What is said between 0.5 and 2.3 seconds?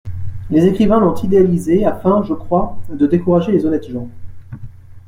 écrivains l'ont idéalisé afin,